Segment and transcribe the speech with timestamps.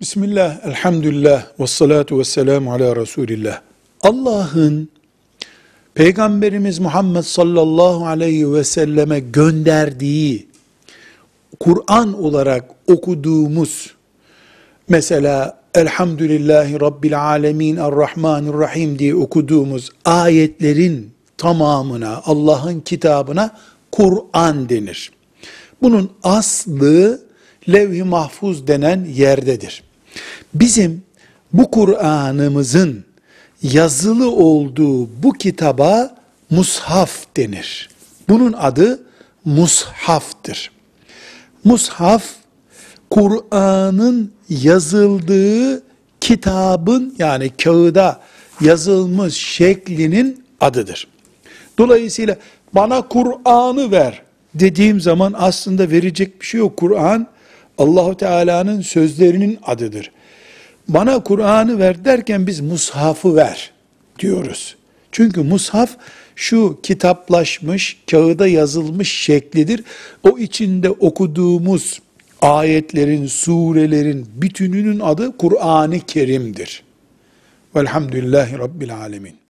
[0.00, 3.60] Bismillah, elhamdülillah, ve salatu ve selamu ala Resulillah.
[4.02, 4.88] Allah'ın
[5.94, 10.46] Peygamberimiz Muhammed sallallahu aleyhi ve selleme gönderdiği
[11.60, 13.94] Kur'an olarak okuduğumuz
[14.88, 23.56] mesela Elhamdülillahi Rabbil Alemin Errahmanirrahim diye okuduğumuz ayetlerin tamamına Allah'ın kitabına
[23.92, 25.12] Kur'an denir.
[25.82, 27.25] Bunun aslı
[27.68, 29.82] levh-i mahfuz denen yerdedir.
[30.54, 31.02] Bizim
[31.52, 33.04] bu Kur'an'ımızın
[33.62, 36.16] yazılı olduğu bu kitaba
[36.50, 37.88] mushaf denir.
[38.28, 39.02] Bunun adı
[39.44, 40.70] mushaftır.
[41.64, 42.24] Mushaf,
[43.10, 45.82] Kur'an'ın yazıldığı
[46.20, 48.20] kitabın yani kağıda
[48.60, 51.08] yazılmış şeklinin adıdır.
[51.78, 52.36] Dolayısıyla
[52.72, 54.22] bana Kur'an'ı ver
[54.54, 56.76] dediğim zaman aslında verecek bir şey yok.
[56.76, 57.26] Kur'an
[57.78, 60.10] Allahu Teala'nın sözlerinin adıdır.
[60.88, 63.70] Bana Kur'an'ı ver derken biz mushafı ver
[64.18, 64.76] diyoruz.
[65.12, 65.90] Çünkü mushaf
[66.36, 69.84] şu kitaplaşmış, kağıda yazılmış şeklidir.
[70.22, 72.00] O içinde okuduğumuz
[72.42, 76.82] ayetlerin, surelerin bütününün adı Kur'an-ı Kerim'dir.
[77.76, 79.45] Velhamdülillahi Rabbil Alemin.